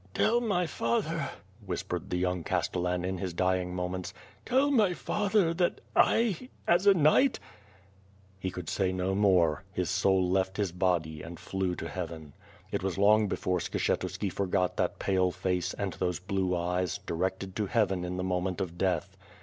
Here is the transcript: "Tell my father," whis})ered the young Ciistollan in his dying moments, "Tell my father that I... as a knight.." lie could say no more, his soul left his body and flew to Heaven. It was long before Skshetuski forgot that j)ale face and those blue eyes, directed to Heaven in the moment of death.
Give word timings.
"Tell 0.15 0.41
my 0.41 0.65
father," 0.65 1.29
whis})ered 1.63 2.09
the 2.09 2.17
young 2.17 2.43
Ciistollan 2.43 3.05
in 3.05 3.19
his 3.19 3.33
dying 3.35 3.75
moments, 3.75 4.15
"Tell 4.47 4.71
my 4.71 4.95
father 4.95 5.53
that 5.53 5.79
I... 5.95 6.49
as 6.67 6.87
a 6.87 6.95
knight.." 6.95 7.39
lie 8.43 8.49
could 8.49 8.67
say 8.67 8.91
no 8.91 9.13
more, 9.13 9.63
his 9.71 9.91
soul 9.91 10.27
left 10.27 10.57
his 10.57 10.71
body 10.71 11.21
and 11.21 11.39
flew 11.39 11.75
to 11.75 11.87
Heaven. 11.87 12.33
It 12.71 12.81
was 12.81 12.97
long 12.97 13.27
before 13.27 13.59
Skshetuski 13.59 14.31
forgot 14.31 14.75
that 14.77 14.97
j)ale 14.97 15.31
face 15.31 15.71
and 15.75 15.93
those 15.93 16.17
blue 16.17 16.55
eyes, 16.57 16.97
directed 16.97 17.55
to 17.57 17.67
Heaven 17.67 18.03
in 18.03 18.17
the 18.17 18.23
moment 18.23 18.59
of 18.59 18.79
death. 18.79 19.15